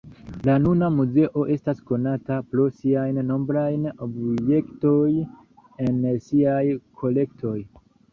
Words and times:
La 0.47 0.53
nuna 0.61 0.85
muzeo 0.93 1.41
estas 1.55 1.81
konata 1.89 2.37
pro 2.53 2.65
siaj 2.77 3.03
nombraj 3.27 3.65
objektoj 4.05 5.03
en 5.89 6.01
siaj 6.29 6.65
kolektoj. 7.03 7.55